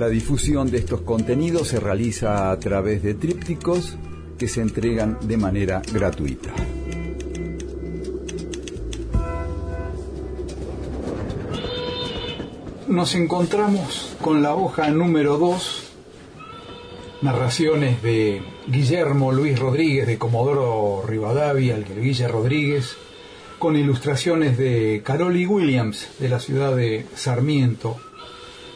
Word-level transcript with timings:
La 0.00 0.08
difusión 0.08 0.70
de 0.70 0.78
estos 0.78 1.02
contenidos 1.02 1.68
se 1.68 1.78
realiza 1.78 2.50
a 2.50 2.58
través 2.58 3.02
de 3.02 3.12
trípticos 3.12 3.98
que 4.38 4.48
se 4.48 4.62
entregan 4.62 5.18
de 5.20 5.36
manera 5.36 5.82
gratuita. 5.92 6.54
nos 12.88 13.14
encontramos 13.14 14.16
con 14.22 14.42
la 14.42 14.54
hoja 14.54 14.88
número 14.88 15.36
2, 15.36 15.82
narraciones 17.20 18.02
de 18.02 18.40
Guillermo 18.68 19.32
Luis 19.32 19.58
Rodríguez 19.58 20.06
de 20.06 20.16
Comodoro 20.16 21.04
Rivadavia, 21.06 21.76
el 21.76 21.84
Guille 21.84 22.26
Rodríguez, 22.26 22.96
con 23.58 23.76
ilustraciones 23.76 24.56
de 24.56 25.02
Caroli 25.04 25.44
Williams 25.44 26.08
de 26.18 26.30
la 26.30 26.40
ciudad 26.40 26.74
de 26.74 27.04
Sarmiento, 27.14 27.98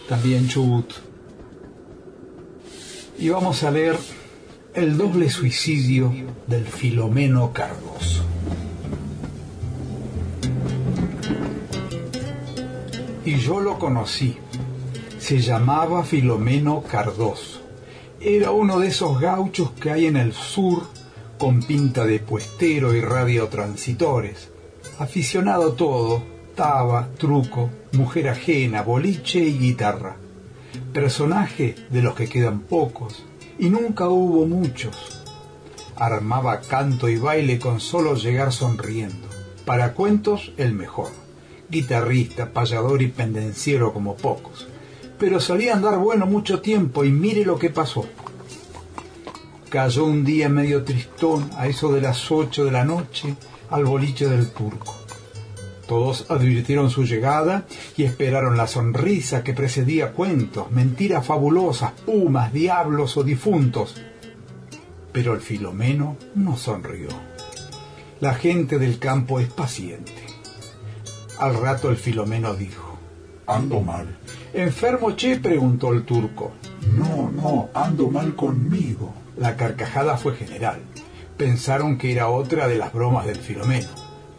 también 0.07 0.49
Chubut. 0.49 1.14
Y 3.19 3.29
vamos 3.29 3.63
a 3.63 3.71
leer 3.71 3.97
El 4.75 4.99
doble 4.99 5.31
suicidio 5.31 6.13
del 6.47 6.67
Filomeno 6.67 7.53
Cardoso. 7.53 8.25
y 13.25 13.37
yo 13.37 13.61
lo 13.61 13.79
conocí. 13.79 14.37
Se 15.19 15.41
llamaba 15.41 16.05
Filomeno 16.05 16.83
Cardoso. 16.83 17.63
Era 18.21 18.51
uno 18.51 18.79
de 18.79 18.89
esos 18.89 19.21
gauchos 19.21 19.71
que 19.73 19.91
hay 19.91 20.07
en 20.07 20.17
el 20.17 20.33
sur 20.33 20.87
con 21.39 21.63
pinta 21.63 22.05
de 22.05 22.21
puestero 22.21 22.95
y 22.95 23.01
radiotransitores. 23.01 24.51
Aficionado 24.99 25.73
todo, 25.73 26.23
taba, 26.55 27.09
truco, 27.19 27.71
mujer 27.93 28.29
ajena, 28.29 28.83
boliche 28.83 29.41
y 29.41 29.59
guitarra. 29.59 30.17
Personaje 30.93 31.75
de 31.91 32.03
los 32.03 32.15
que 32.15 32.29
quedan 32.29 32.61
pocos, 32.61 33.25
y 33.59 33.71
nunca 33.71 34.09
hubo 34.09 34.47
muchos. 34.47 35.23
Armaba 35.97 36.61
canto 36.61 37.09
y 37.09 37.17
baile 37.17 37.59
con 37.59 37.81
solo 37.81 38.15
llegar 38.15 38.53
sonriendo. 38.53 39.29
Para 39.65 39.95
cuentos, 39.95 40.53
el 40.57 40.73
mejor 40.73 41.11
guitarrista, 41.69 42.53
payador 42.53 43.03
y 43.03 43.09
pendenciero 43.09 43.93
como 43.93 44.17
pocos. 44.17 44.69
Pero 45.19 45.41
solía 45.41 45.75
andar 45.75 45.99
bueno 45.99 46.27
mucho 46.27 46.61
tiempo 46.61 47.05
y 47.05 47.11
mire 47.11 47.45
lo 47.45 47.59
que 47.59 47.71
pasó. 47.71 48.05
Cayó 49.71 50.05
un 50.05 50.25
día 50.25 50.49
medio 50.49 50.85
tristón, 50.85 51.51
a 51.57 51.67
eso 51.67 51.93
de 51.93 52.01
las 52.01 52.31
ocho 52.31 52.65
de 52.65 52.71
la 52.71 52.85
noche, 52.85 53.35
al 53.71 53.85
boliche 53.85 54.29
del 54.29 54.51
turco. 54.51 55.04
Todos 55.87 56.27
advirtieron 56.31 56.91
su 56.91 57.05
llegada 57.05 57.67
y 57.97 58.05
esperaron 58.05 58.57
la 58.57 58.67
sonrisa 58.67 59.45
que 59.45 59.53
precedía 59.53 60.13
cuentos, 60.13 60.71
mentiras 60.71 61.27
fabulosas, 61.27 61.93
pumas, 61.93 62.53
diablos 62.53 63.17
o 63.17 63.25
difuntos. 63.25 64.01
Pero 65.13 65.35
el 65.35 65.41
Filomeno 65.41 66.17
no 66.35 66.57
sonrió. 66.57 67.09
La 68.21 68.35
gente 68.35 68.79
del 68.79 68.99
campo 68.99 69.41
es 69.41 69.49
paciente. 69.49 70.13
Al 71.39 71.61
rato 71.61 71.91
el 71.91 71.97
Filomeno 71.97 72.55
dijo. 72.55 72.99
Ando 73.47 73.81
mal. 73.81 74.17
¿Enfermo, 74.55 75.15
che? 75.17 75.37
preguntó 75.37 75.93
el 75.93 76.05
turco. 76.05 76.53
No, 76.97 77.31
no, 77.31 77.69
ando 77.75 78.09
mal 78.09 78.35
conmigo. 78.35 79.13
La 79.37 79.57
carcajada 79.57 80.17
fue 80.17 80.35
general. 80.35 80.81
Pensaron 81.37 81.99
que 81.99 82.13
era 82.13 82.29
otra 82.29 82.69
de 82.69 82.79
las 82.79 82.93
bromas 82.93 83.27
del 83.27 83.37
Filomeno. 83.37 83.89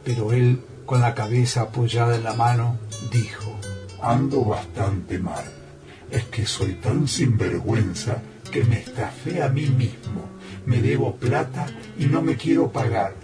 Pero 0.04 0.32
él, 0.32 0.62
con 0.86 1.02
la 1.02 1.16
cabeza 1.16 1.62
apoyada 1.62 2.16
en 2.16 2.24
la 2.24 2.34
mano, 2.34 2.78
dijo. 3.12 3.60
Ando 4.02 4.44
bastante 4.44 5.18
mal. 5.18 5.44
Es 6.12 6.26
que 6.26 6.46
soy 6.46 6.74
tan 6.76 7.08
sinvergüenza 7.08 8.22
que 8.52 8.64
me 8.64 8.80
estafé 8.80 9.42
a 9.42 9.50
mí 9.50 9.66
mismo. 9.66 10.30
Me 10.66 10.82
debo 10.82 11.16
plata 11.16 11.66
y 11.98 12.06
no 12.06 12.22
me 12.22 12.36
quiero 12.36 12.72
pagar. 12.72 13.16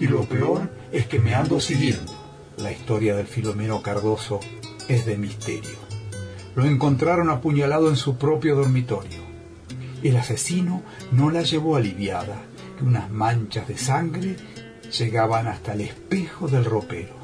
Y 0.00 0.08
lo 0.08 0.24
peor 0.24 0.70
es 0.92 1.06
que 1.06 1.20
me 1.20 1.34
ando 1.34 1.60
siguiendo. 1.60 2.12
La 2.56 2.72
historia 2.72 3.14
del 3.14 3.26
Filomeno 3.26 3.82
Cardoso 3.82 4.40
es 4.88 5.06
de 5.06 5.16
misterio. 5.16 5.78
Lo 6.56 6.64
encontraron 6.64 7.30
apuñalado 7.30 7.88
en 7.88 7.96
su 7.96 8.16
propio 8.16 8.56
dormitorio. 8.56 9.22
El 10.02 10.16
asesino 10.16 10.82
no 11.12 11.30
la 11.30 11.42
llevó 11.42 11.76
aliviada, 11.76 12.42
que 12.76 12.84
unas 12.84 13.10
manchas 13.10 13.66
de 13.68 13.78
sangre 13.78 14.36
llegaban 14.90 15.46
hasta 15.46 15.74
el 15.74 15.82
espejo 15.82 16.48
del 16.48 16.64
ropero. 16.64 17.14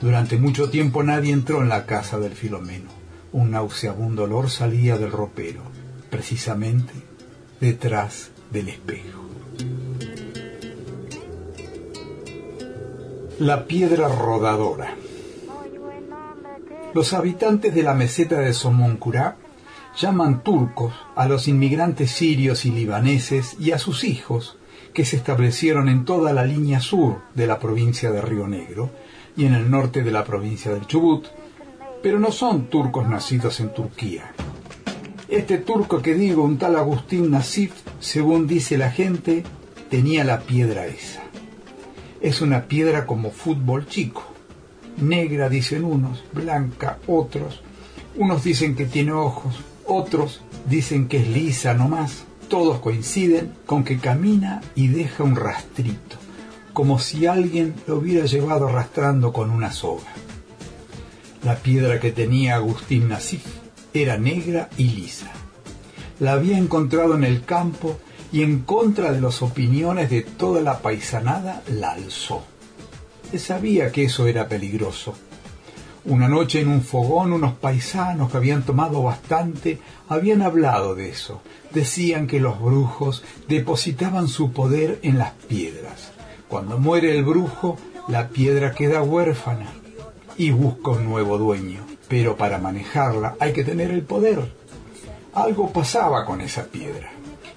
Durante 0.00 0.36
mucho 0.36 0.68
tiempo 0.68 1.02
nadie 1.02 1.32
entró 1.32 1.62
en 1.62 1.68
la 1.68 1.86
casa 1.86 2.18
del 2.18 2.32
Filomeno. 2.32 2.90
Un 3.32 3.52
nauseabundo 3.52 4.24
olor 4.24 4.50
salía 4.50 4.98
del 4.98 5.12
ropero, 5.12 5.62
precisamente 6.10 6.92
detrás 7.60 8.30
del 8.50 8.68
espejo. 8.68 9.22
La 13.38 13.66
piedra 13.66 14.08
rodadora. 14.08 14.96
Los 16.94 17.12
habitantes 17.14 17.74
de 17.74 17.82
la 17.82 17.94
meseta 17.94 18.40
de 18.40 18.52
Somoncurá 18.52 19.36
llaman 19.96 20.42
turcos 20.42 20.94
a 21.14 21.26
los 21.26 21.48
inmigrantes 21.48 22.10
sirios 22.10 22.64
y 22.64 22.70
libaneses 22.70 23.56
y 23.58 23.72
a 23.72 23.78
sus 23.78 24.04
hijos 24.04 24.56
que 24.94 25.04
se 25.04 25.16
establecieron 25.16 25.88
en 25.88 26.04
toda 26.04 26.32
la 26.32 26.44
línea 26.44 26.80
sur 26.80 27.18
de 27.34 27.46
la 27.46 27.58
provincia 27.58 28.10
de 28.10 28.20
Río 28.20 28.46
Negro 28.46 28.90
y 29.36 29.46
en 29.46 29.54
el 29.54 29.70
norte 29.70 30.02
de 30.02 30.10
la 30.10 30.24
provincia 30.24 30.72
del 30.72 30.86
Chubut, 30.86 31.26
pero 32.02 32.18
no 32.18 32.32
son 32.32 32.66
turcos 32.66 33.08
nacidos 33.08 33.60
en 33.60 33.72
Turquía. 33.72 34.32
Este 35.28 35.58
turco 35.58 36.02
que 36.02 36.14
digo, 36.14 36.42
un 36.42 36.58
tal 36.58 36.76
Agustín 36.76 37.30
Nasif, 37.30 37.72
según 38.00 38.46
dice 38.46 38.76
la 38.76 38.90
gente, 38.90 39.44
tenía 39.88 40.24
la 40.24 40.40
piedra 40.40 40.86
esa. 40.86 41.22
Es 42.20 42.42
una 42.42 42.64
piedra 42.64 43.06
como 43.06 43.30
fútbol 43.30 43.86
chico. 43.86 44.24
Negra 44.98 45.48
dicen 45.48 45.84
unos, 45.84 46.22
blanca 46.32 46.98
otros. 47.06 47.62
Unos 48.16 48.44
dicen 48.44 48.76
que 48.76 48.84
tiene 48.84 49.12
ojos, 49.12 49.54
otros 49.92 50.40
dicen 50.68 51.08
que 51.08 51.18
es 51.18 51.28
lisa 51.28 51.74
nomás. 51.74 52.24
Todos 52.48 52.80
coinciden 52.80 53.52
con 53.66 53.84
que 53.84 53.98
camina 53.98 54.60
y 54.74 54.88
deja 54.88 55.24
un 55.24 55.36
rastrito, 55.36 56.16
como 56.72 56.98
si 56.98 57.26
alguien 57.26 57.74
lo 57.86 57.96
hubiera 57.96 58.26
llevado 58.26 58.68
arrastrando 58.68 59.32
con 59.32 59.50
una 59.50 59.72
soga. 59.72 60.12
La 61.44 61.56
piedra 61.56 61.98
que 61.98 62.12
tenía 62.12 62.56
Agustín 62.56 63.08
Nasif 63.08 63.44
era 63.94 64.18
negra 64.18 64.68
y 64.76 64.84
lisa. 64.84 65.30
La 66.20 66.32
había 66.32 66.58
encontrado 66.58 67.14
en 67.14 67.24
el 67.24 67.44
campo 67.44 67.98
y 68.32 68.42
en 68.42 68.60
contra 68.60 69.12
de 69.12 69.20
las 69.20 69.42
opiniones 69.42 70.10
de 70.10 70.22
toda 70.22 70.62
la 70.62 70.78
paisanada 70.80 71.62
la 71.68 71.92
alzó. 71.92 72.44
Se 73.30 73.38
sabía 73.38 73.92
que 73.92 74.04
eso 74.04 74.26
era 74.26 74.48
peligroso. 74.48 75.14
Una 76.04 76.28
noche 76.28 76.60
en 76.60 76.68
un 76.68 76.82
fogón 76.82 77.32
unos 77.32 77.54
paisanos 77.54 78.30
que 78.30 78.36
habían 78.36 78.62
tomado 78.62 79.02
bastante 79.02 79.78
habían 80.08 80.42
hablado 80.42 80.94
de 80.94 81.10
eso. 81.10 81.42
Decían 81.72 82.26
que 82.26 82.40
los 82.40 82.60
brujos 82.60 83.22
depositaban 83.48 84.28
su 84.28 84.52
poder 84.52 84.98
en 85.02 85.18
las 85.18 85.32
piedras. 85.32 86.12
Cuando 86.48 86.78
muere 86.78 87.16
el 87.16 87.24
brujo, 87.24 87.78
la 88.08 88.28
piedra 88.28 88.72
queda 88.72 89.02
huérfana 89.02 89.66
y 90.36 90.50
busca 90.50 90.90
un 90.90 91.04
nuevo 91.04 91.38
dueño. 91.38 91.80
Pero 92.08 92.36
para 92.36 92.58
manejarla 92.58 93.36
hay 93.38 93.52
que 93.52 93.64
tener 93.64 93.90
el 93.90 94.02
poder. 94.02 94.52
Algo 95.34 95.72
pasaba 95.72 96.26
con 96.26 96.40
esa 96.40 96.64
piedra 96.64 97.10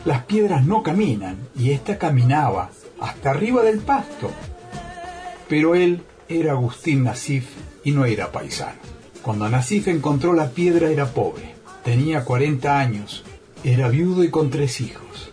las 0.05 0.23
piedras 0.25 0.63
no 0.63 0.83
caminan 0.83 1.35
y 1.55 1.71
ésta 1.71 1.97
caminaba 1.97 2.69
hasta 2.99 3.31
arriba 3.31 3.63
del 3.63 3.79
pasto. 3.79 4.29
Pero 5.49 5.73
él 5.75 6.03
era 6.29 6.51
Agustín 6.53 7.03
Nasif 7.03 7.49
y 7.85 7.91
no 7.91 8.03
era 8.03 8.33
paisano. 8.33 8.79
Cuando 9.21 9.47
Nasif 9.47 9.87
encontró 9.87 10.33
la 10.33 10.49
piedra 10.49 10.89
era 10.89 11.13
pobre, 11.13 11.55
tenía 11.85 12.25
40 12.25 12.77
años, 12.77 13.23
era 13.63 13.87
viudo 13.87 14.25
y 14.25 14.29
con 14.29 14.49
tres 14.49 14.81
hijos. 14.81 15.31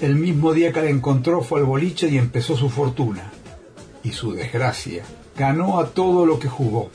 El 0.00 0.16
mismo 0.16 0.54
día 0.54 0.72
que 0.72 0.80
la 0.80 0.88
encontró 0.88 1.42
fue 1.42 1.60
al 1.60 1.66
boliche 1.66 2.08
y 2.08 2.16
empezó 2.16 2.56
su 2.56 2.70
fortuna. 2.70 3.30
Y 4.02 4.12
su 4.12 4.32
desgracia, 4.32 5.04
ganó 5.36 5.78
a 5.78 5.90
todo 5.90 6.24
lo 6.24 6.38
que 6.38 6.48
jugó. 6.48 6.90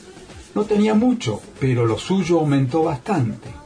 No 0.55 0.63
tenía 0.63 0.95
mucho, 0.95 1.39
pero 1.59 1.85
lo 1.85 1.99
suyo 1.99 2.39
aumentó 2.39 2.81
bastante 2.81 3.59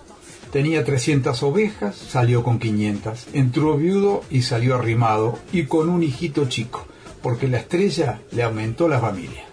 Tenía 0.54 0.84
300 0.86 1.42
ovejas, 1.42 1.96
salió 1.96 2.44
con 2.44 2.60
500. 2.60 3.30
Entró 3.34 3.76
viudo 3.76 4.24
y 4.30 4.44
salió 4.44 4.76
arrimado 4.76 5.40
y 5.52 5.64
con 5.64 5.90
un 5.90 6.04
hijito 6.04 6.48
chico, 6.48 6.86
porque 7.24 7.48
la 7.48 7.58
estrella 7.58 8.22
le 8.30 8.44
aumentó 8.44 8.88
la 8.88 9.00
familia. 9.00 9.46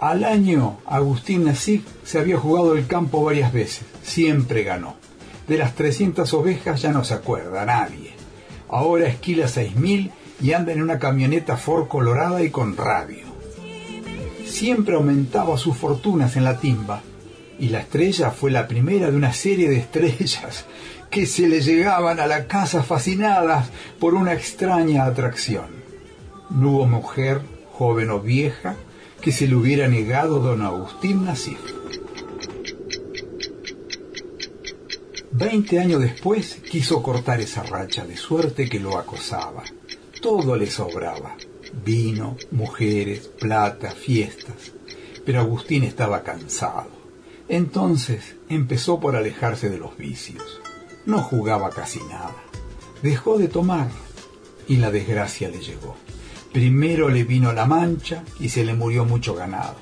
Al 0.00 0.22
año, 0.22 0.78
Agustín 0.86 1.44
Nasif 1.44 1.82
se 2.04 2.20
había 2.20 2.38
jugado 2.38 2.76
el 2.76 2.86
campo 2.86 3.24
varias 3.24 3.52
veces, 3.52 3.84
siempre 4.02 4.62
ganó. 4.62 4.94
De 5.48 5.58
las 5.58 5.74
300 5.74 6.32
ovejas 6.34 6.82
ya 6.82 6.92
no 6.92 7.02
se 7.02 7.14
acuerda 7.14 7.64
nadie. 7.64 8.12
Ahora 8.68 9.08
esquila 9.08 9.46
6.000 9.46 10.12
y 10.40 10.52
anda 10.52 10.72
en 10.72 10.82
una 10.82 11.00
camioneta 11.00 11.56
Ford 11.56 11.88
colorada 11.88 12.44
y 12.44 12.50
con 12.50 12.76
radio. 12.76 13.26
Siempre 14.46 14.94
aumentaba 14.94 15.58
sus 15.58 15.76
fortunas 15.76 16.36
en 16.36 16.44
la 16.44 16.58
timba, 16.58 17.02
y 17.58 17.70
la 17.70 17.80
estrella 17.80 18.30
fue 18.30 18.52
la 18.52 18.68
primera 18.68 19.10
de 19.10 19.16
una 19.16 19.32
serie 19.32 19.68
de 19.68 19.78
estrellas 19.78 20.64
que 21.10 21.26
se 21.26 21.48
le 21.48 21.60
llegaban 21.60 22.20
a 22.20 22.28
la 22.28 22.46
casa 22.46 22.84
fascinadas 22.84 23.68
por 23.98 24.14
una 24.14 24.32
extraña 24.32 25.06
atracción. 25.06 25.66
No 26.50 26.70
hubo 26.70 26.86
mujer, 26.86 27.40
joven 27.72 28.10
o 28.10 28.20
vieja, 28.20 28.76
que 29.20 29.32
se 29.32 29.46
le 29.46 29.54
hubiera 29.56 29.88
negado 29.88 30.40
don 30.40 30.62
Agustín 30.62 31.24
Nasif. 31.24 31.58
Veinte 35.32 35.78
años 35.78 36.00
después 36.00 36.56
quiso 36.68 37.02
cortar 37.02 37.40
esa 37.40 37.62
racha 37.62 38.04
de 38.04 38.16
suerte 38.16 38.68
que 38.68 38.80
lo 38.80 38.98
acosaba. 38.98 39.62
Todo 40.20 40.56
le 40.56 40.68
sobraba. 40.68 41.36
Vino, 41.84 42.36
mujeres, 42.50 43.28
plata, 43.38 43.90
fiestas. 43.90 44.72
Pero 45.24 45.40
Agustín 45.40 45.84
estaba 45.84 46.22
cansado. 46.22 46.90
Entonces 47.48 48.36
empezó 48.48 48.98
por 48.98 49.16
alejarse 49.16 49.70
de 49.70 49.78
los 49.78 49.96
vicios. 49.96 50.60
No 51.06 51.22
jugaba 51.22 51.70
casi 51.70 52.00
nada. 52.00 52.34
Dejó 53.02 53.38
de 53.38 53.48
tomar 53.48 53.88
y 54.66 54.76
la 54.76 54.90
desgracia 54.90 55.48
le 55.48 55.60
llegó. 55.60 55.96
Primero 56.52 57.08
le 57.08 57.24
vino 57.24 57.52
la 57.52 57.66
mancha 57.66 58.24
y 58.40 58.48
se 58.48 58.64
le 58.64 58.74
murió 58.74 59.04
mucho 59.04 59.34
ganado. 59.34 59.76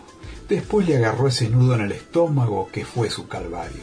Después 0.48 0.86
le 0.86 0.96
agarró 0.96 1.28
ese 1.28 1.48
nudo 1.48 1.74
en 1.74 1.82
el 1.82 1.92
estómago 1.92 2.68
que 2.72 2.84
fue 2.84 3.10
su 3.10 3.28
calvario. 3.28 3.82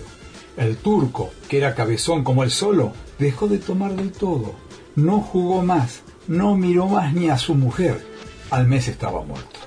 El 0.58 0.78
turco, 0.78 1.32
que 1.48 1.58
era 1.58 1.76
cabezón 1.76 2.24
como 2.24 2.44
él 2.44 2.52
solo, 2.52 2.94
dejó 3.20 3.48
de 3.48 3.58
tomar 3.58 3.96
del 3.96 4.12
todo. 4.12 4.54
No 4.96 5.20
jugó 5.20 5.64
más, 5.64 6.02
no 6.28 6.56
miró 6.56 6.88
más 6.88 7.14
ni 7.14 7.30
a 7.30 7.38
su 7.38 7.56
mujer. 7.56 8.06
Al 8.50 8.68
mes 8.68 8.88
estaba 8.88 9.24
muerto. 9.24 9.60